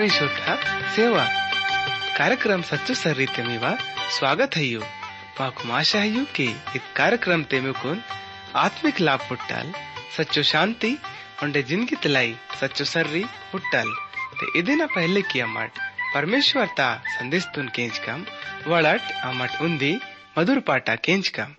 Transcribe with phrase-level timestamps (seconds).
[0.00, 0.54] साखळी श्रोता
[0.96, 1.24] सेवा।
[2.16, 3.72] कार्यक्रम सच्चो सर्री तेमी मेवा
[4.16, 4.80] स्वागत है यो।
[5.40, 6.44] माकु है यो के
[6.76, 8.00] इत कार्यक्रम ते मेकुन
[8.56, 9.72] आत्मिक लाभ पुट्टल,
[10.16, 10.96] सच्चो शांति
[11.42, 13.92] उन्डे ज़िंदगी तलाई सच्चो सर्री पुट्टल।
[14.40, 15.70] ते इदिना पहले किया मट
[16.14, 18.24] परमेश्वर ता संदेश तुन केंच कम।
[18.66, 19.92] वड़ट अमट उन्दी
[20.38, 21.54] मधुर पाटा केंच कम।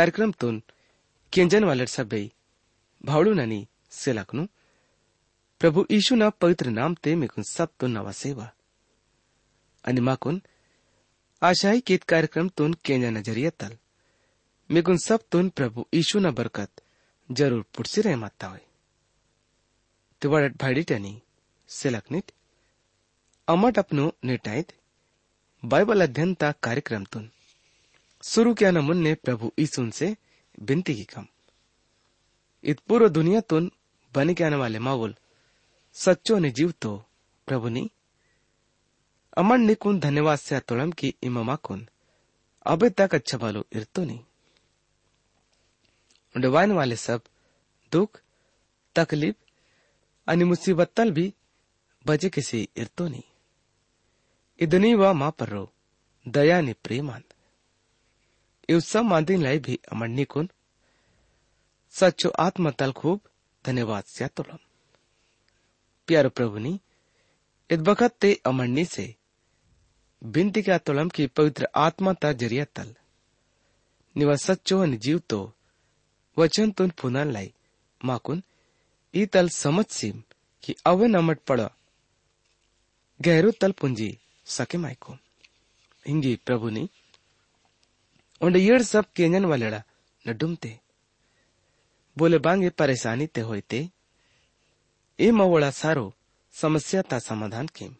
[0.00, 0.58] कार्यक्रमतून
[1.32, 2.28] केंजन वालट सभई
[3.04, 4.44] भावडून सेलाकनु,
[5.60, 8.46] प्रभू येशूना पवित्र नाम ते मेकून सबतून नवा सेवा।
[9.84, 10.38] आणि माकून
[11.42, 13.74] आशाही कीत कार्यक्रमतून केंजा नजरियतल
[14.70, 16.80] मेकून सबतून प्रभू येशूना बरकत
[17.30, 18.60] ज़रूर पुढची रे माता होय।
[20.22, 21.14] ते वाडट भाडीट्यानी
[21.68, 22.32] सेलाकनीत,
[23.48, 24.72] अमट अपनो नेटायत
[25.62, 27.28] बाइबल अध्ययनता कार्यक्रमतून
[28.22, 30.16] शुरू किया न मुन्ने प्रभु ईसुन से
[30.60, 31.26] बिनती की कम
[32.64, 33.72] इत पूर्व दुनिया तुन
[34.14, 35.14] बने के आने वाले माउल
[35.92, 37.04] सच्चो ने जीव तो
[37.46, 37.90] प्रभु नी
[39.38, 41.88] अमन निकुन धन्यवाद से अतोड़म की इमामा कुन
[42.66, 44.24] अबे तक अच्छा बालो इरतो नी
[46.36, 47.22] डवाइन वाले सब,
[47.92, 48.20] दुख,
[48.96, 49.36] तकलीफ़
[50.26, 51.34] अनि मुसीबत तल भी
[52.06, 53.22] बजे किसी इरतो नहीं
[54.60, 55.72] इदनी वा माँ पर रो
[56.28, 57.24] दया ने प्रेमान।
[58.70, 60.48] इहो सभु मांदियुनि लाइ बि अमन्य कोन
[61.90, 63.20] सचो आत्मा तल खूब,
[63.64, 64.58] धन्यवाद से तुलम
[66.06, 66.78] प्यारो प्रभु ने
[67.70, 69.14] इस वक्त ते अमन्य से
[70.24, 72.94] बिनती का तुलम की पवित्र आत्मा ता ज़रिया तल।
[74.16, 75.52] निवा सचो अन जीव तो
[76.38, 77.52] वचन तुन पुनः लाई।
[78.04, 78.42] माकुन,
[79.14, 80.22] ई तल समझ सिम
[80.62, 81.70] कि अवे नमट पड़ा।
[83.22, 85.12] गहरो तल पुंजी, सके माइको
[86.06, 86.88] हिंगी प्रभु ने
[88.40, 89.82] उंड येड़ सब केंजन वालेड़ा,
[90.28, 90.80] न डुमते।
[92.18, 93.90] बोले, बांगे परेशानी ते होते
[95.20, 96.14] ए मवोड़ा सारो
[96.52, 97.96] समस्या ता समाधान केम।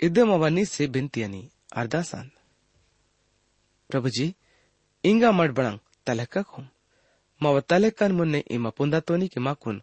[0.00, 2.30] इदम अवानी से बिनती अरदासान
[3.90, 4.34] प्रभु जी,
[5.04, 6.68] इंगा मड बड़ंग तलहकक होम
[7.42, 9.82] मव तलहकन मुन्ने इमा पुंदा तोनी के माकुन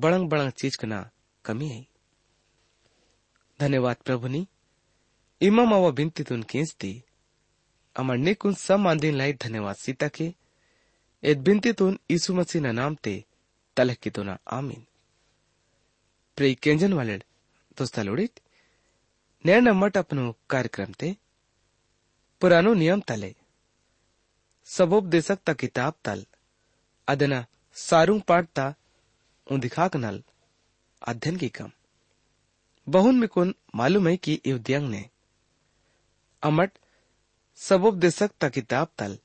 [0.00, 1.10] बड़ंग बड़ंग चीज़ कना
[1.44, 1.86] कमी है।
[3.60, 4.46] धन्यवाद प्रभु नी।
[5.40, 7.02] इमा मवा बिनती तुन केंसती
[8.57, 10.33] सम आंदीन लाई धन्यवाद सीता के
[11.23, 13.15] एद बिनतीतून यीशु मसीह ना नाम ते
[13.77, 14.85] तलह की ना आमीन
[16.37, 17.17] प्रिय केंजन वाले
[17.77, 18.39] दोस्ता लोड़ित
[19.45, 21.09] ನೇಣ ಮಠ ಅಪ್ಪನು ಕಾರ್ಯಕ್ರಮ ते
[22.41, 23.29] पुरानो नियम तले
[24.67, 26.19] सबोपदेशक ता किताब तल
[27.07, 27.39] अदना
[27.77, 28.65] सारू पाठ ता
[29.47, 30.17] उदिखाक नल
[31.01, 31.71] अध्ययन की कम
[32.87, 35.01] बहुन में कुन मालूम है कि युद्यंग ने
[36.43, 36.71] अमट
[37.58, 39.16] सबोपदेशक ता किताब तल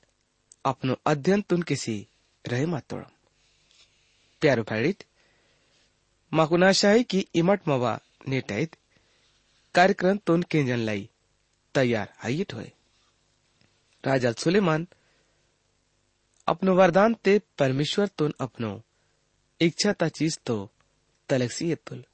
[0.64, 1.94] अपनो अध्ययन तुन किसी
[2.44, 3.02] रहे मातोड़
[4.42, 5.04] प्यारो भाड़ित
[6.32, 7.98] माकुनाशाही की इमट मवा
[8.28, 8.76] नेटाइत
[9.74, 11.08] कार्यक्रम तुन केंजन लाई
[11.74, 12.70] तैयार हाइट होए।
[14.04, 14.86] राजा सुलेमान,
[16.48, 18.72] अपनो वरदान ते परमेश्वर तुन अपनो
[19.60, 20.56] इच्छा ता चीज़ तो
[21.28, 22.04] तलक्सी तुल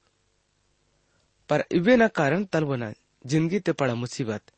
[1.50, 2.92] पर इवे न कारण तलवना
[3.26, 4.52] ज़िंदगी ते पड़ा मुसीबत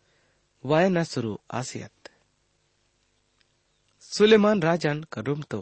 [0.65, 2.09] सुलेमान ಆಸಿಯತ್.
[4.13, 5.61] ಸುಲೆಮಾನ್ ರಾಜನ್ ಕಡುಮ್ತೋ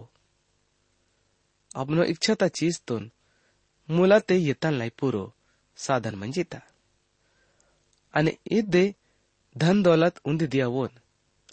[1.81, 3.03] आपनो इच्छाता चीज़ तोन
[3.89, 5.25] मुला ते येतानलाई पुरो
[5.79, 6.61] साधन मंजिता
[8.15, 8.85] आणि इदे
[9.57, 10.93] धन दौलत उंदी दिया वोन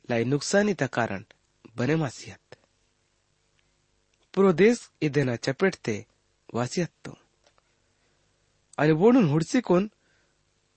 [0.10, 1.24] लाई नुकसानी ता कारण
[1.78, 2.56] बने मासियत
[4.34, 5.96] पुरो देश इदेना चपेट ते
[6.54, 7.14] वासियत तो
[8.78, 9.88] आणि वोडून हुडसी कोण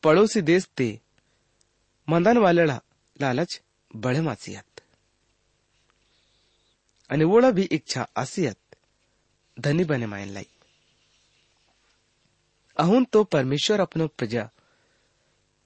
[0.04, 0.90] पड़ोसी देश ते
[2.08, 2.78] मंदान वालेला
[3.20, 3.60] लालच
[3.96, 4.80] बळे मासियत।
[7.10, 8.76] आणि भी इच्छा आसियत,
[9.60, 10.46] धनी बने मायन लाई।
[12.76, 14.50] अहुन तो परमेश्वर अपनो प्रजा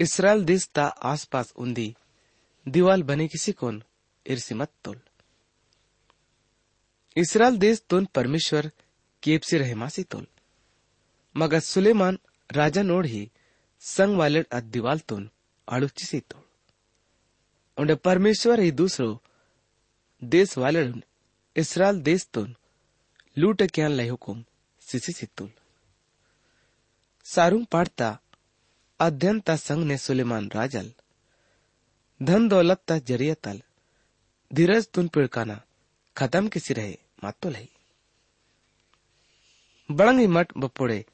[0.01, 1.97] इसराइल देश ता आसपास उंदी
[2.69, 3.83] दीवाल बने किसी कोन,
[4.27, 5.01] इर्सी मत तोल।
[7.17, 8.71] इसराइल देश तोन परमेश्वर
[9.23, 10.27] केपसी रहे मासी तोल।
[11.37, 12.19] मगर सुलेमान
[12.53, 13.31] राजा नोड ही
[13.81, 15.31] संग वाले अद दीवाल तोन।
[15.71, 16.43] आड़ुची सी तोल
[17.77, 19.09] उंडे परमेश्वर ही दूसरो
[20.23, 20.83] देश वाले
[21.57, 22.55] इसराइल देश तोन
[23.37, 24.45] लूट क्यान लय हुकुम
[24.83, 25.51] सिसी सी तोल
[27.27, 28.09] सारूं पाड़ता
[29.01, 30.91] अध्ययन ता संग ने सुलेमान राजल,
[32.21, 33.61] धन दौलत ता ज़रिया तल
[34.51, 35.61] धीरज तुन पिड़काना
[36.17, 37.69] खत्म किसी रहे मातो लही।
[39.89, 41.05] बड़ंगी मठ बपोड़े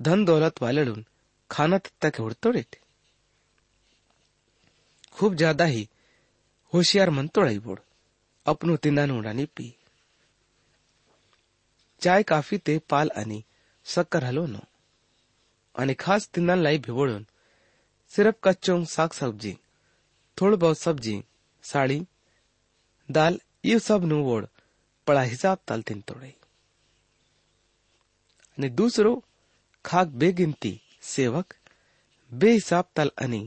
[0.00, 1.04] धन दौलत वालेडून
[1.50, 2.76] खाना तत्ता के उड़तोड़ेट
[5.15, 5.87] खूब ज्यादा ही
[6.73, 7.79] होशियार मन तोड़ाई बोड़
[8.45, 9.73] अपनो तिंदा उड़ानी पी
[12.01, 13.41] चाय काफी ते पाल आणि
[13.85, 14.63] सक्कर हलो नो
[15.75, 17.25] आणि खास तिंदान लाई भिवोळून
[18.11, 19.53] सिर्फ कच्चों साग सब्जी
[20.37, 21.21] थोड़ी बहुत सब्जी
[21.63, 21.99] साड़ी
[23.09, 24.45] दाल ये सब नु वोड़
[25.07, 26.33] पड़ा हिसाब ताल तिन तोड़े
[28.57, 29.13] અને દૂસરો
[29.85, 31.49] ખાક બેગિનતી સેવક
[32.31, 33.41] બે હિસાબ તલ અને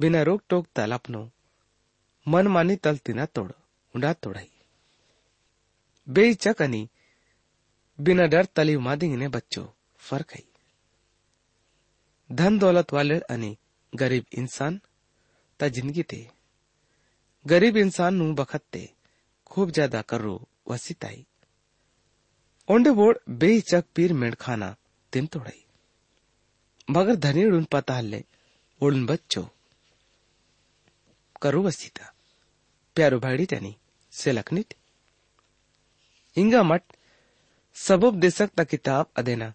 [0.00, 1.30] बिना रोक टोक तल अपनो
[2.26, 3.52] मन मानी तल तिना तोड़,
[3.94, 4.50] उंडा तोड़ाई।
[6.08, 6.88] बे चक अनि
[7.98, 9.62] बिना डर तली मादिंग ने बच्चो,
[9.98, 10.42] फ़र्क है।
[12.30, 13.56] धन दौलत वाले अनि
[13.92, 14.80] गरीब इंसान
[15.60, 16.20] ता ज़िंदगी ते
[17.46, 18.88] गरीब इंसान नु बखत ते
[19.46, 20.34] खूब ज़्यादा करो,
[20.68, 21.24] वसीताई।
[22.68, 24.74] ओंडे बोड़ बेचक पीर मेड़ खाना
[25.12, 25.64] तिन तोड़ाई।
[26.90, 28.24] मगर धनी उन पता हल्ले
[28.80, 29.48] उड़न बच्चो।
[31.41, 32.05] करो वसीता
[32.95, 33.75] प्यारो भाड़ी टनी
[34.13, 34.73] से लखनिट
[36.37, 36.81] इंगा मठ
[37.75, 39.53] सबब देशक ता किताब अदेना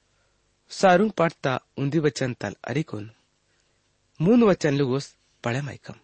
[0.70, 3.10] सारुंग पाठता उंदी वचन तल अरिकुन
[4.20, 5.98] मून वचन लुगोस पढ़े माइकम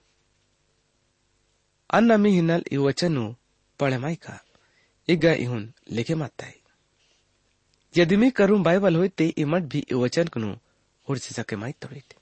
[1.90, 3.24] अन्न मी हिनल इ वचनु
[3.80, 4.38] पढ़े माइका
[5.08, 6.60] इगा इहुन लिखे माताई
[7.94, 10.52] यदि मी करूं बाइबल होय ते इमट भी इ वचन कनु
[11.06, 12.14] हुड़सी सके माई तोड़ित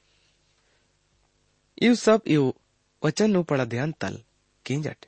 [1.78, 2.48] ಇವು ಸಬ್ ಇವು
[3.03, 4.23] ವಚन पड़ा ध्यान तल
[4.65, 5.05] किंजट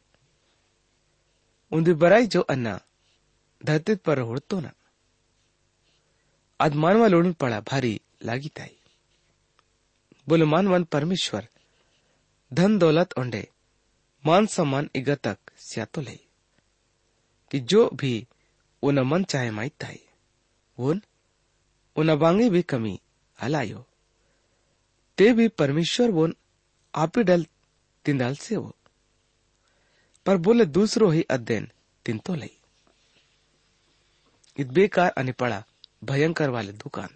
[1.72, 2.81] उन्दी बराई जो अन्ना
[3.65, 4.72] धरती पर हुड़तो ना।
[6.62, 8.77] आज मानवा लोडून पड़ा भारी लागी ताई।
[10.27, 11.48] बोले, मानवन परमेश्वर,
[12.53, 13.50] धन दौलत ओंडे,
[14.25, 16.19] मान सम्मान इगतक स्यातो ले
[17.51, 18.27] कि जो भी
[18.84, 20.00] उन मन चाहे माइत ताई,
[20.77, 21.01] उन
[21.96, 23.00] उन बांगे भी कमी
[23.41, 23.86] हलायो।
[25.17, 26.36] ते भी परमेश्वर वोन
[26.96, 27.46] आपी डल
[28.05, 28.75] तिंदाल से वो।
[30.25, 31.71] पर बोले, दूसरो ही अध्ययन,
[32.05, 32.57] तिंतो लई।
[34.57, 35.65] इत बेकार अनि पड़ा
[36.03, 37.09] भयंकर वाले दुकान।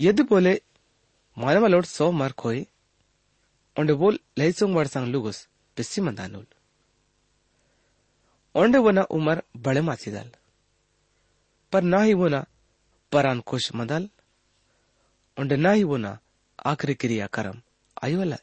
[0.00, 0.62] यदि बोले
[1.38, 2.66] मानव लोड सौ मार्क होए
[3.80, 6.46] ओंडे बोल लैसोंग वर्षांग लुगुस, पिस्सी मंदानुल
[8.54, 10.30] ओंडे वना उमर बड़े मासी दल।
[11.72, 12.46] पर ना ही वना
[13.12, 14.08] परान खुश मदल।
[15.40, 16.18] ओंडे ना ही वना
[16.66, 17.62] आखिरी क्रिया करम
[18.04, 18.36] आयोला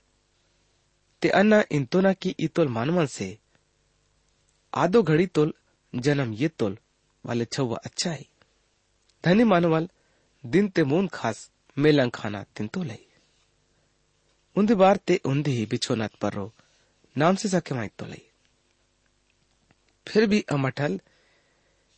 [1.26, 3.38] ते अन्ना इंतोना की इतोल मानवन से।
[4.74, 5.54] आदो घड़ी तोल,
[5.94, 6.78] जन्म ये तोल,
[7.26, 8.26] वाले छवा अच्छा है।
[9.24, 9.90] धनी मानवाल,
[10.46, 13.06] दिन ते मून खास, मेलंग खाना तिन तो लई
[14.56, 16.54] उन्दी बार ते उन्दी ही बिछोनात पर रो
[17.18, 18.22] नाम से सके माई तो लई
[20.08, 21.00] फिर भी अमठल,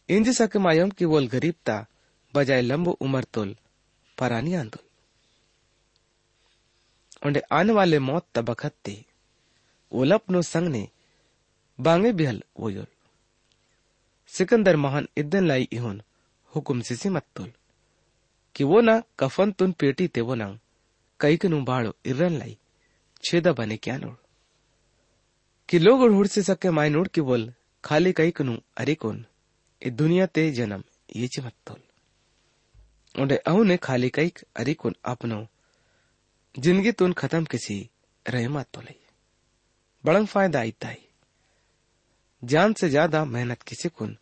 [0.10, 1.86] इंज सके मायम की वोल गरीबता,
[2.34, 3.56] बजाय लंबो उमर तोल
[4.18, 4.86] परानी आंदोल
[7.26, 9.06] उन्हें आने वाले मौत तबखत ते।
[9.92, 10.88] ओलपनो संग ने
[11.80, 12.88] बांगे बिहल वोयोल
[14.28, 16.02] सिकंदर महान इद्दन लाई इहुन
[16.56, 17.52] हुकुम सिसी मत्तोल
[18.56, 20.60] कि वो ना कफन तुन पेटी ते वो ना
[21.20, 22.58] कई कनु बाड़ो इर्रन लाई
[23.24, 24.16] छेदा बने क्या नोड़
[25.70, 27.54] कि लोग उड़ से सके माय नोड़ की बोल
[27.84, 29.26] खाली कई कनु अरे कौन?
[29.82, 30.84] ए दुनिया ते जन्म
[31.16, 31.82] ये चिमत्तोल
[33.22, 35.48] उन्हें अहू ने खाली कई अरे कौन अपनो
[36.60, 37.90] ज़िंदगी तुन खत्म किसी
[38.28, 39.07] रहे मत तो लई
[40.08, 41.06] बड़ंग फ़ायदा आईता है
[42.44, 44.18] जान से ज़्यादा मेहनत किसी कुन?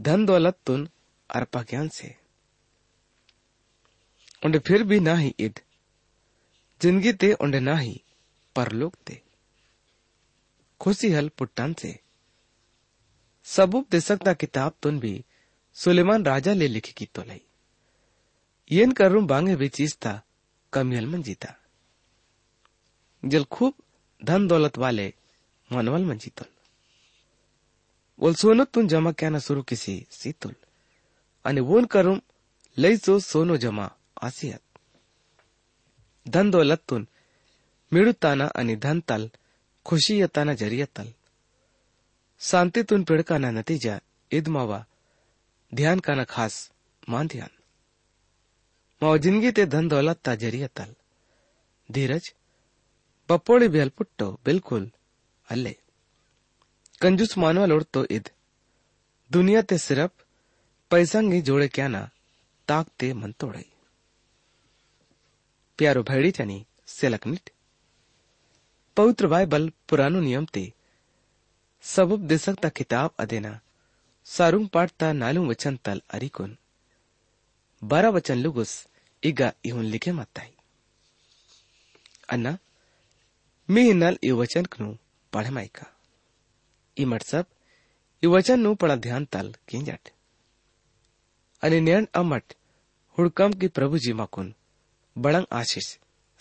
[0.00, 0.88] धन दौलत तुन
[1.30, 2.14] अर्पा ज्ञान से।
[4.44, 5.60] उन्हें फिर भी ना ही इद।
[6.80, 8.02] ज़िंदगी ते उन्हें ना ही
[8.56, 9.20] परलोक ते।
[10.80, 12.00] खुशी हल पुट्टान से।
[13.44, 15.24] सबूब दे सकता किताब तुन भी
[15.74, 17.40] सुलेमान राजा ले लिखी की तो लई।
[18.70, 20.22] येन करूँ बांगे भी चीज़ था
[20.72, 21.54] कमियल मन जीता
[23.24, 23.74] जल खूब
[24.24, 25.06] धन दौलत वाले
[25.70, 26.48] मनवल मंजीतुल
[28.18, 30.54] बोल, सोनो तुम जमा क्याना शुरू किसी सीतुल
[31.44, 32.18] आणि वोन करून
[33.04, 33.86] सो सोनो जमा
[34.22, 34.62] आसियत।
[36.26, 37.06] धन दौलत तुन
[37.92, 39.22] मिड़ुताना अने धन तल
[39.86, 41.08] खुशी यताना येताना जरी येताल
[42.40, 43.98] शांतीतून पिडकाना नतीजा,
[44.30, 44.80] इदमावा,
[45.72, 46.54] ध्यान का ना खास
[47.08, 47.50] मान ध्यान।
[49.02, 50.90] माव ज़िंदगी ते धन दौलत ता ज़रिया तल।
[51.88, 52.32] धीरज
[53.29, 54.89] ಬಪ್ಪೋಳಿ ಬೆಲ್ಪುಟ್ಟು ಬಿಲ್ಕುಲ್
[55.47, 55.73] ಅಲ್ಲೇ
[57.03, 58.29] ಕಂಜೂಸ್ ಮಾನವ ಲೋಡ್ತೋ ಇದ್
[59.31, 60.11] दुनिया ते सिर्फ
[60.91, 62.01] पैसंगी जोड़े क्या ना
[62.67, 63.63] ताकते मन तोड़े
[65.79, 67.49] प्यारो भैड़ी त्यानी सेलकनिट
[68.97, 70.63] पवित्र बाइबल पुरानो नियम ते
[71.83, 73.59] सबब दे सकता किताब अदेना
[74.27, 76.57] सारुंग पाठता नालू वचन तल अरिकुन
[77.81, 78.73] बारह वचन लुगुस
[79.23, 80.51] इगा इहुन लिखे मताई
[82.29, 82.57] अन्ना
[83.69, 84.87] मी हिन्नल ಈ ವಚನಕ್ಕನು
[85.33, 85.77] ಪಳಮಾಯ್ಕ
[86.97, 87.49] ಈ ಮಟ್ಸಪ್
[88.23, 90.09] ಈ ವಚನನು ಪಳ ಧ್ಯಾನ್ ತಾಲ್ ಕಿಂಜಾಟ್
[91.63, 92.47] અને નેણ અમટ
[93.17, 94.49] હુડકમ કી પ્રભુજી માકુન
[95.15, 95.89] બળંગ આશીષ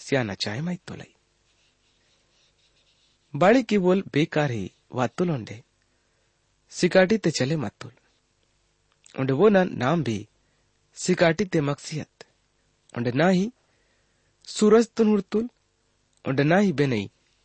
[0.00, 1.10] સ્યાના ચાય માઈ તોલೈ
[3.34, 4.66] ಬಾಳಿ ಕಿ ಬೋಲ್ ಬೇಕಾರ ಹಿ
[4.98, 5.56] ವಾತ್ತುಲೊಂಡೆ
[6.72, 7.92] ಸಿಕಾಟಿ ते चले मातुल
[9.14, 10.16] उंडे वो ना नाम भी
[10.96, 12.24] सिकाटी ते मक्सियत
[12.94, 13.44] उंडे ना ही
[14.48, 15.46] सूरज तुन हुड़तुल
[16.24, 17.04] उंडे ना ही बेनई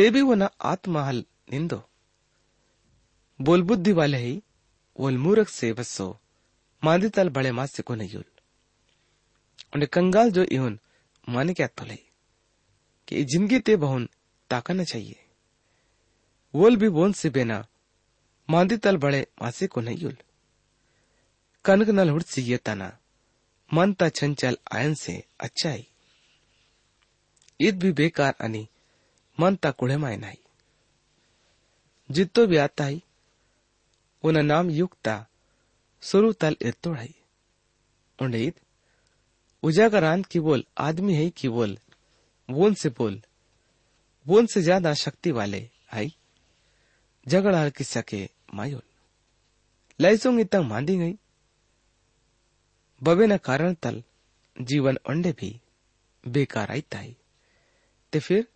[0.00, 1.82] लाई आईताई ते भी वो न आत्महल निंदो
[3.40, 4.42] बोल बुद्धि वाले ही
[4.98, 6.18] वोल मूरख से बसो
[6.84, 8.16] मांदी तल बड़े मास से को नहीं
[9.74, 10.78] उन्हें कंगाल जो इहुन
[11.28, 11.98] माने क्या तो लई
[13.08, 14.08] कि ज़िंदगी ते बहुन
[14.50, 15.16] ताकना चाहिए
[16.54, 17.66] वोल भी बोन से बेना
[18.50, 20.16] मांदी तल बड़े मासे को नहीं युल
[21.64, 22.98] कनक नल हुड़ सी ये तना
[23.72, 25.86] मन ता चंचल आयन से अच्छा ही
[27.60, 28.34] ईद भी बेकार
[29.38, 30.36] आणि मनता कुळेमाय नाही
[32.10, 32.98] जितो भी आता है,
[34.24, 35.26] उन नाम युक्ता,
[36.02, 37.08] सुरु तल इरतोड़ है
[38.18, 38.54] उंडे ईद
[39.62, 41.78] उजागरान की बोल, आदमी है कि बोल
[42.50, 43.22] बोन से बोल
[44.26, 46.14] बोन से ज़्यादा शक्ति वाले आई।
[47.28, 48.82] झगड़ा की सके मायोल।
[50.00, 51.18] लैसोंग इतना मांदी गई।
[53.02, 54.02] बबे न कारण तल,
[54.60, 55.60] जीवन अंडे भी
[56.28, 57.16] बेकार आई
[58.12, 58.46] ते फिर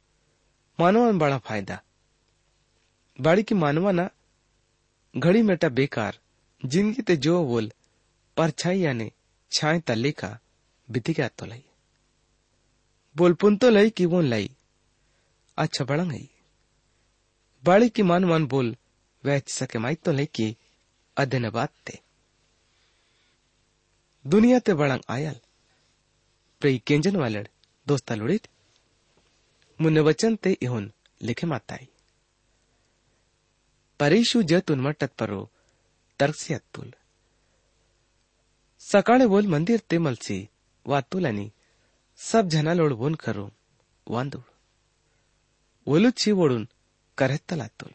[0.82, 1.80] मानवान बड़ा फ़ायदा।
[3.18, 4.08] बाड़ी की मानवाना
[5.14, 6.18] घड़ी मेटा बेकार,
[6.62, 7.70] ज़िंदगी ते जो बोल
[8.36, 9.10] परछाई याने
[9.52, 10.38] छाए तल्ले का
[10.88, 11.64] बिती क्या तो लाई।
[13.16, 14.50] बोल पुन तो लाई की बोन लाई
[15.58, 16.28] अच्छा बड़ा गई
[17.64, 18.74] बाड़ी की मानवान बोल,
[19.24, 20.56] वैच सके माई तो लाई की
[21.16, 21.98] अध्ययन बात ते।
[24.24, 25.36] दुनिया ते बड़ंग आयल
[26.62, 27.46] प्रेई केंजन वालड़,
[27.86, 28.48] दोस्ता लुड़ित।
[29.78, 30.84] मुन वचन ते इहुन
[31.22, 31.86] लिखे माताई।
[34.00, 35.40] परेशु ज तुनवा टतपरो
[36.20, 36.90] तर्क्सी अतुल
[38.82, 40.38] सकाळे बोल मंदिर ते मलसी,
[40.86, 41.48] वातुल आणि
[42.18, 43.46] सब जनालोड बोन करू
[44.06, 44.44] वांदूळ
[45.86, 46.64] ओलुची वडून
[47.18, 47.92] करेत्तलातुल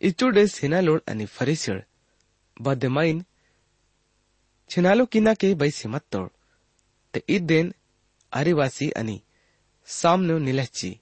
[0.00, 1.78] इचुडे सिनालोड आणि फरिसळ
[2.56, 3.22] बदमाईन
[4.70, 6.26] छिनालो किना के बैसी मत्तोळ
[7.14, 7.70] ते इत देन
[8.32, 9.18] आरिवासी आणि
[9.86, 11.00] सामनो निलच्ची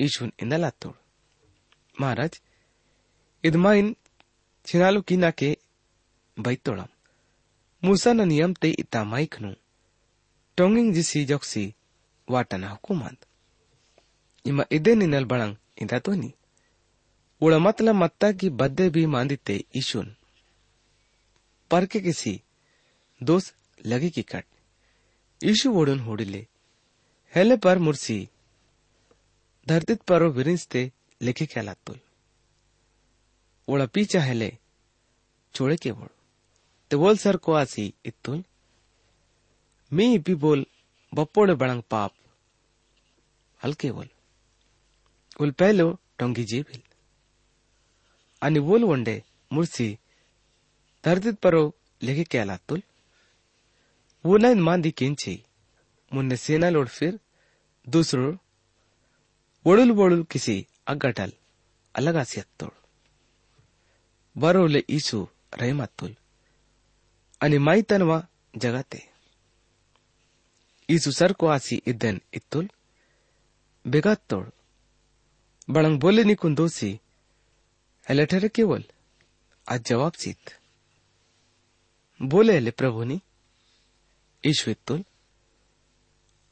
[0.00, 0.94] ईशुन इंदलात्तोड़
[2.00, 2.40] महाराज
[5.06, 5.56] किना के
[6.38, 6.86] बैतोड़म
[7.84, 8.76] मूसा नियम ते
[10.56, 10.94] टोंगिंग
[11.26, 11.74] जोक्सी
[12.30, 13.16] वाटना हुकुमत
[14.44, 16.30] ima ide ninal balang indatoni
[17.42, 20.16] उड़ा मतलब मत्ता की बद्दे भी मांदिते ईशुन।
[21.70, 22.42] पर के किसी
[23.22, 24.44] दोस्त लगे की कट
[25.44, 26.46] ईशु ओडुन होडिले
[27.32, 28.28] हेले पर मुर्सी।
[29.66, 30.80] धरतीत परो विरिंस्ते
[31.20, 31.98] लेखे क्या लागतोल
[33.68, 34.50] ओळा पीचा हेले
[35.54, 36.08] चोळे के बोल।
[36.90, 38.42] ते बोल सर को आसी इत्तुल
[39.92, 40.64] मी इपी बोल
[41.12, 42.12] बप्पोड़े बड़ंग पाप।
[43.60, 44.08] हल्के बोल।
[45.40, 46.80] उल पहलो टोंगी जेबिल
[48.42, 49.16] आणि बोल वंडे,
[49.52, 49.88] मुर्सी,
[51.04, 51.64] धरतीत परो
[52.02, 52.82] लेखे क्या लागतोल
[54.24, 55.42] वो लाइन मांदी किंची।
[56.12, 57.18] मुन्ने सेना लोड फिर
[57.88, 58.32] दूसरो,
[59.66, 61.32] वडुल वडुल किसी अग्गटल
[61.94, 62.70] अलग अत्तोड
[64.36, 66.12] बरोले ईसु रहमतुल
[67.42, 68.20] आणि माईतनवा
[68.56, 69.10] जगाते।
[70.88, 72.66] ईसु सर को आसी इदन इत्तुल
[73.86, 74.50] बेगात्तोड
[75.68, 76.98] बळंग बोले निकुन दोसी
[78.08, 78.82] हेले ठरे केवल?
[79.70, 80.12] आज जवाब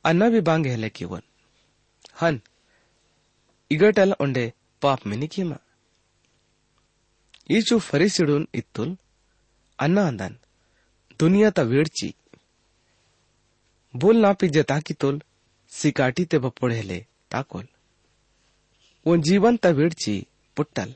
[0.05, 1.23] अन्ना भी बांगे हले केवन
[2.21, 2.41] हन
[3.71, 5.57] इगटल उंडे पाप में निकीमा
[7.51, 8.97] ये जो फरीसीडून इतुल
[9.79, 10.37] अन्ना अंदन,
[11.19, 12.15] दुनिया ता वेड़ची।
[13.97, 15.23] बोल ना पिज्जता की तोल,
[15.69, 17.69] सिकाटी ते बपोड़ हले ताकोल।
[19.07, 20.95] वो जीवन ता वेड़ची, पुट्टल।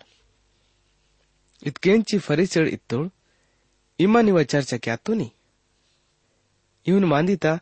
[1.66, 3.10] इतकेंची फरीसीड इतुल
[3.98, 5.32] इमानी वचर्चा क्या तो तूनी
[6.86, 7.60] इवन मांदी ता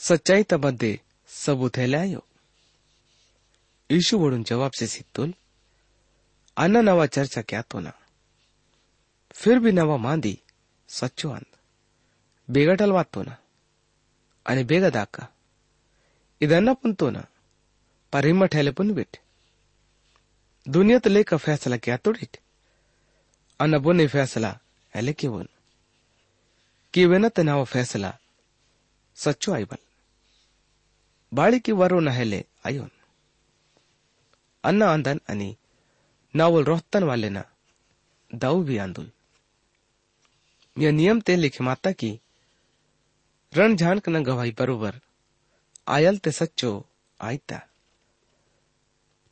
[0.00, 2.22] तो नी इवन मांदिता सच्चाई ता बद्दे सबूत है लायो
[3.90, 5.32] यीशु वडून जवाब से सित्तोल
[6.56, 7.88] ಅನ್ನ ನವ ಚರ್ಚಾ ಕ್ಯಾತೋನ
[9.38, 10.34] ಫಿರ್ ಬಿ ನವ ಮಾಂದಿ
[10.88, 11.54] ಸಚ್ಚು ಅಂದ್
[12.48, 13.30] ಬೇಗಟಲ್ ವಾತ್ತೋನ
[14.46, 15.16] आणि ಬೇಗ ದಾಕ
[16.40, 17.16] ಇದನ್ನ ಪುಂತೋನ
[18.12, 19.16] पर हिम्मत ठेले पुन बिट
[20.66, 22.36] दुनिया तो लेकर फैसला क्या तोड़िट
[23.60, 24.50] अन बोने फैसला
[24.92, 25.48] हेले के बोन
[26.94, 27.18] कि वे
[31.31, 32.89] न बल न हेले आयोन
[34.63, 35.49] अन्न आंदन अनि
[36.33, 37.43] नावल रोहतन वाले ना
[38.31, 39.09] दाऊ भी आंदुल
[40.77, 42.11] यह नियम ते लिखे माता की
[43.53, 44.99] रण झान न गवाही बरोबर
[45.87, 46.71] आयल ते सच्चो
[47.19, 47.59] आयता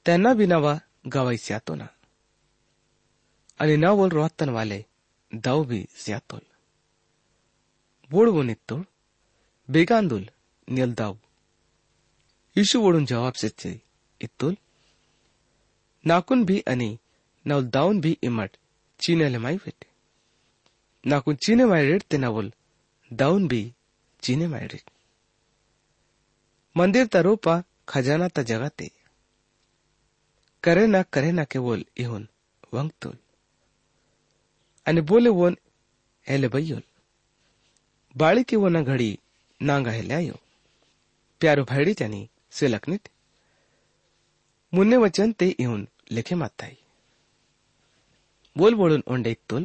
[0.05, 0.73] त्यांना बी नवा
[1.13, 1.87] गवाई स्यातो ना
[3.59, 4.81] आणि नावल रोहतन वाले
[5.31, 6.43] दाऊ भी स्यातोल
[8.11, 8.81] बोड नित्तोळ
[9.69, 10.23] बेगांदुल
[10.67, 11.15] नियल दाऊ
[12.57, 13.79] यीशु वडून जवाब से
[14.21, 14.55] इत्तुल
[16.05, 16.89] नाकुन भी अनि
[17.45, 18.57] नवल दाउन भी इमट
[18.99, 19.85] चीने माई वेटे
[21.03, 22.51] नाकुन चीने माई रेट ते नवल
[23.11, 23.61] दाउन भी
[24.23, 24.89] चीने माई रेट
[26.75, 28.89] मंदिर ता रोपा खजाना ता जगाते
[30.63, 32.27] करे ना करे ना के बोल इहुन
[32.73, 33.17] वंगतोल
[34.85, 35.57] आणि बोले वोन
[36.27, 36.81] हेले बय्योल
[38.15, 39.11] बाळी के वोना घडी
[39.61, 40.33] नांगा हेले आयो
[41.41, 43.08] प्यारो भाईडी त्यानी से लखनित
[44.72, 46.74] मुन्ने वचन ते येऊन लेखे माताई
[48.56, 49.64] बोल बोलून ओंडे इत्तुल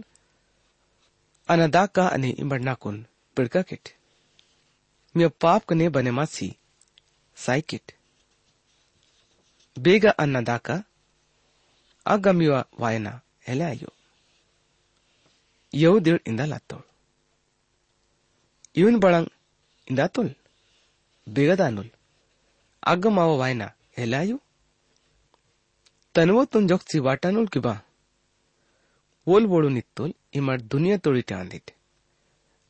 [1.50, 3.02] अनदाका आणि इमडनाकून
[3.38, 3.90] पिडका किट
[5.16, 6.50] मी पाप कने बने मासी
[7.38, 7.92] साई किट
[9.78, 10.68] ಬೇಗ ಅನ್ನದಾಕ
[12.06, 13.10] ಆಗಮಿವ ವಾಯನ
[13.52, 13.90] ಎಲೆ ಅಯ್ಯೋ
[15.74, 16.86] ಯವು ದೇಳ್ ಇಂದ ಲಾತ್ತೋಳ್
[18.76, 19.30] ಇವನ್ ಬಳಂಗ್
[19.88, 20.32] ಇಂದ ತುಲ್
[21.28, 21.92] ಬೇಗದ ಅನುಲ್
[22.83, 23.67] आग माव वायना
[23.99, 24.37] हेलायु
[26.15, 27.75] तनवो तुन जोक ची वाटानुल की बा।
[29.27, 31.71] वोल वोडु नित्तुल, इमार दुनिया तोड़ी टे आंदित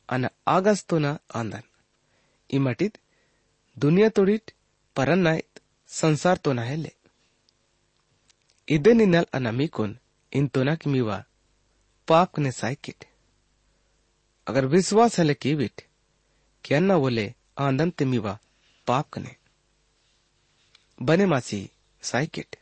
[0.09, 1.63] अन आगस्तो ना आंदन।
[2.49, 2.97] इमाटित
[3.77, 4.37] दुनिया तोड़ी
[4.95, 6.91] परन्नाइत संसार तो ना हेले।
[8.67, 9.97] इदे निनल अनामीकुन
[10.31, 11.23] इन तोना कि मीवा,
[12.07, 13.05] पाप ने साइकिट
[14.47, 15.81] अगर विश्वास हले की बिट
[16.65, 18.39] क्या बोले आंदन तिमीवा
[18.87, 19.35] पाप कने
[20.92, 21.60] तिमीवा पाप कने बने मासी
[22.02, 22.56] साइकिट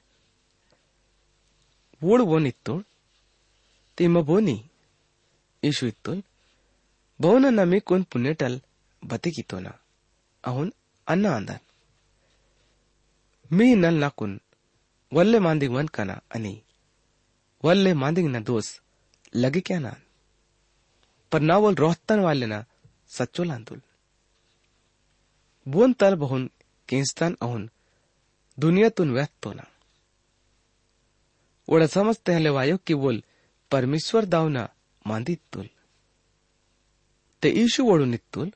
[2.03, 2.83] वोड़ वो नित्तोड़
[3.99, 4.59] तिम बोनी
[5.62, 6.23] ईशु इत्तुल
[7.21, 8.57] ಬಹುನ ನಮಿಕುನ್ ಪುಣ್ಯಟಲ್
[9.03, 9.69] ಬತಿಕಿತೋನ
[10.45, 10.73] ಅಹುನ್
[11.07, 11.62] ಅನ್ನ ಅಂದನ್
[13.51, 14.31] मी नल नाकुन
[15.12, 16.53] वल्ले मांदिंग वन कना अनि
[17.62, 18.66] वल्ले मांदिंग न दोस
[19.42, 19.92] लगे क्या ना
[21.33, 22.59] पर नावल रोहतन वाले ना
[23.11, 23.81] सच्चो लांदुल
[25.66, 26.42] बुन तल बहुन
[26.88, 27.62] किंस्तान अहुन
[28.61, 29.66] दुनिया तुन व्यस्त तो ना
[31.69, 33.23] ओड़ा समझते हले वायो की बोल
[33.71, 34.69] परमेश्वर दावना
[35.05, 35.69] मांदी तुल
[37.42, 38.51] ते ईशु ओडू नित्तुल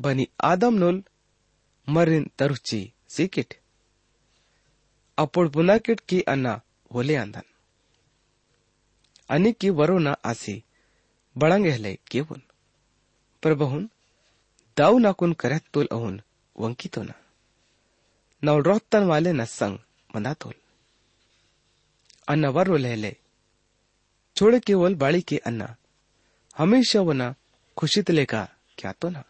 [0.00, 1.02] बनी आदम नोल
[1.88, 3.54] मरिन तरुची सीकिट
[5.18, 6.46] అప్పుడు పునాకిట్ కి అన్న
[6.90, 7.50] ఒలే అందన్
[9.30, 10.56] అనికి వరోన ఆసి
[11.36, 12.40] बड़ंगे हले केवुन
[13.42, 13.82] पर बहुन
[14.76, 15.78] दाऊ नाकुन करत
[18.43, 19.77] नवरोत्तरवाले नसंग
[20.15, 20.53] मनातोल
[22.27, 23.11] ಅನ್ನವರು ಲೆಹಲೆ
[24.35, 25.75] छोड़ केवल बाड़ी के अन्ना।
[26.57, 27.35] हमेशा वो ना
[27.77, 28.41] खुशी तले का,
[28.77, 29.23] क्या तो ना।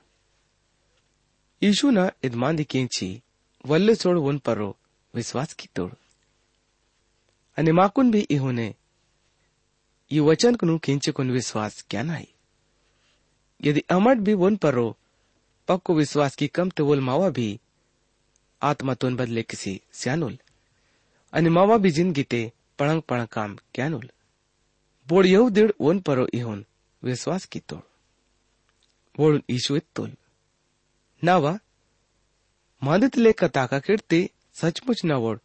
[1.63, 3.21] यीशु ना इदमान केंची,
[3.65, 4.77] वल्ले छोड़ वन परो,
[5.13, 5.91] विश्वास की तोड़।
[7.57, 8.07] અને માકુન
[10.11, 12.27] ये वचन कुनु खींचे कुन विश्वास क्या नाही
[13.63, 14.97] यदि अमट भी वन परो,
[15.67, 17.59] पक्को विश्वास की कम तो वोल मावा भी
[18.61, 20.35] आत्मातून बदलेकसी स्यानुल।
[21.33, 24.05] आणि मावा बिजीन गीते पळंग पळंग काम क्यानुल।
[25.07, 26.65] बोड येऊ दीड ओन परो इहून
[27.03, 27.83] विश्वास कितो।
[29.17, 30.09] वळून ईशू तोल
[31.21, 31.53] नावा
[32.81, 35.37] मादितले कथाका किडते सचमुच नवड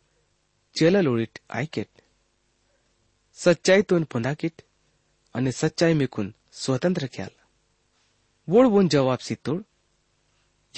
[0.79, 1.87] चेला लोळीट आयकेट
[3.35, 4.63] सच्चाईतून पुनाकीट
[5.35, 7.29] आणि सच्चाई तो मिकून स्वतंत्र ख्याल।
[8.49, 9.63] वोड वोन जवाब सितोड,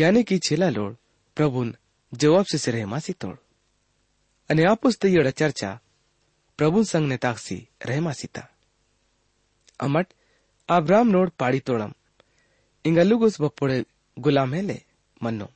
[0.00, 0.94] यानी कि छेला लोड
[1.36, 1.76] प्रभून
[2.12, 3.38] જવાબ રહેમાસી તોડ
[4.50, 5.80] અને આપોસ્તળીય ચર્ચા
[6.56, 8.48] પ્રભુ સંઘને તાકસી રહેમાસીતા
[9.78, 10.08] અમટ
[10.68, 11.92] આબ્રામ નોડ પાડી તોળમ
[12.84, 13.84] ઇંગલુગુસ બપોળે
[14.18, 14.84] ગુલામ હેલે
[15.22, 15.48] મન્નો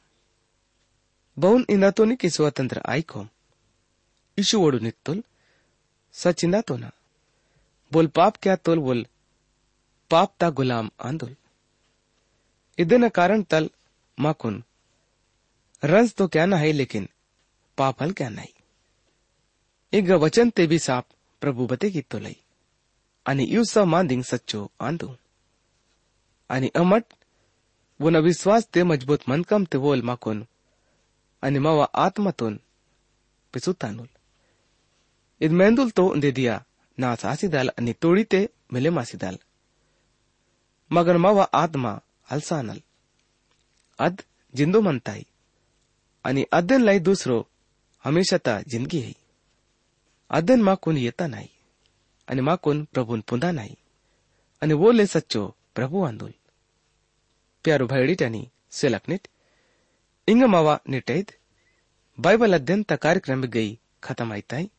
[1.37, 3.29] બૌન ઇનાતોની સ્વતંત્ર આઈકોમ
[4.39, 5.21] ઈશુ ઓડુ નિત્તુલ
[6.15, 6.99] સચિંદાતોના
[7.93, 9.03] બોલ પાપ ક્યા તોલ બોલ
[10.11, 11.35] પાપ તા ગુલામ આંદોલ
[12.79, 13.69] ಇದನ್ನ ಕಾರಣ ತಲ್
[14.19, 14.65] ಮಾಕುನ್
[15.82, 17.08] कारण तल माकुन रंज तो क्या ना है लेकिन
[17.78, 21.06] पाप हल क्या नहीं इग वचन ते भी साप
[21.42, 22.36] प्रभु बते की तो लई
[23.28, 25.16] आणि युसा मांदिंग सच्चो आंदो
[26.50, 27.04] आणि अमट
[28.02, 30.44] वन विश्वास ते मजबूत मनकम ते बोल माकुन
[31.42, 32.58] आणि मावा आत्मातून
[33.54, 34.08] पिसुतानुल
[35.42, 36.52] ಇದು ಮೆಂದುಲ್ ತೋ ಉಂದೆದಿಯ
[36.98, 39.38] ನಾ ಸಾಸಿದಾಲ್ अनि तोड़ीते मिले मासिदाल
[40.92, 41.92] मगर मवा आत्मा
[42.32, 42.80] हलसानल
[44.00, 44.22] अद
[44.54, 44.82] जिंदो
[46.25, 47.49] मनताई आणि अद्दन लाई दुसरो
[48.05, 49.15] हमेशा ता जिंदगी है।
[50.31, 51.49] अध्ययन मा कोण येता नाही
[52.29, 53.77] आणि मा कोण प्रभून पुंदा नाही
[54.63, 56.33] आणि वो ले सच्चो प्रभु आंदोल।
[57.65, 59.29] प्यारो सेलक सेलकनिट
[60.29, 61.33] इंग मावा निटैद
[62.21, 64.71] बाइबल अध्ययन ता कार्यक्रम गई खत्म आईताई।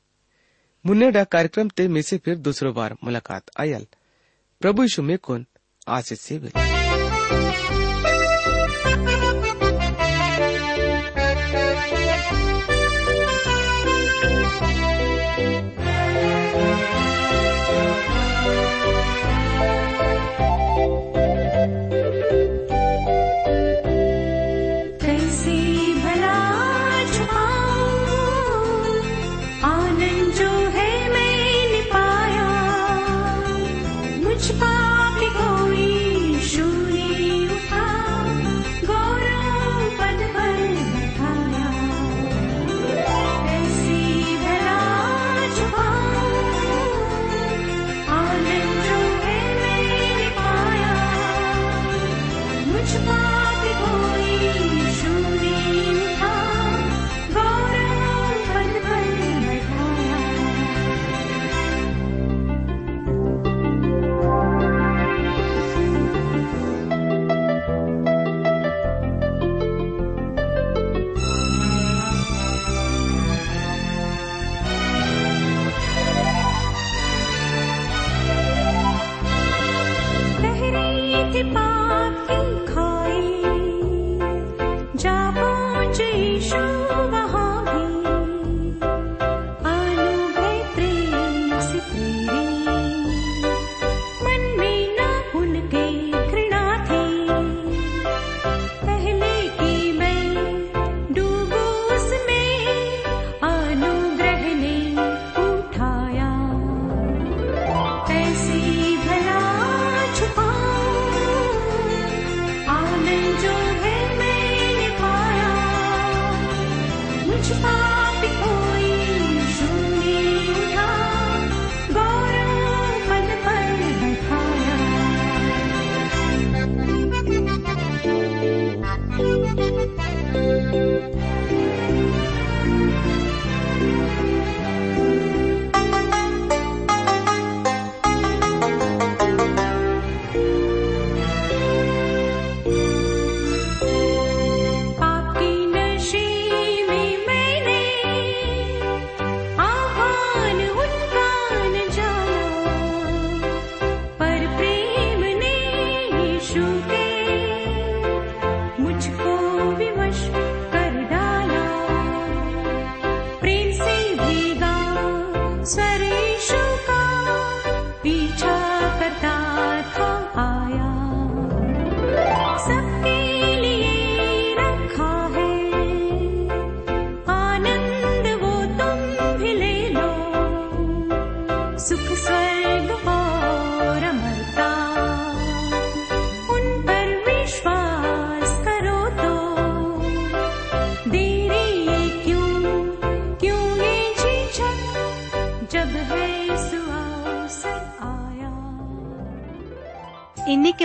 [0.86, 3.88] मुन्नेडा कार्यक्रम ते में से फिर दूसरो बार मुलाकात आयल।
[4.60, 5.46] प्रभु यीशु में कौन
[5.88, 6.38] आशीष से